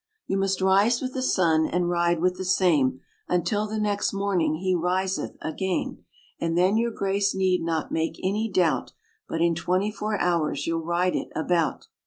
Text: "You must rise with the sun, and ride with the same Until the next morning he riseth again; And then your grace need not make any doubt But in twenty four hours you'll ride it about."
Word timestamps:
"You 0.25 0.35
must 0.35 0.61
rise 0.61 0.99
with 0.99 1.13
the 1.13 1.21
sun, 1.21 1.67
and 1.67 1.87
ride 1.87 2.21
with 2.21 2.37
the 2.37 2.43
same 2.43 3.01
Until 3.27 3.67
the 3.67 3.77
next 3.77 4.13
morning 4.13 4.55
he 4.55 4.73
riseth 4.73 5.37
again; 5.43 6.05
And 6.39 6.57
then 6.57 6.75
your 6.75 6.89
grace 6.89 7.35
need 7.35 7.61
not 7.61 7.91
make 7.91 8.19
any 8.23 8.49
doubt 8.49 8.93
But 9.29 9.41
in 9.41 9.53
twenty 9.53 9.91
four 9.91 10.19
hours 10.19 10.65
you'll 10.65 10.81
ride 10.83 11.15
it 11.15 11.27
about." 11.35 11.85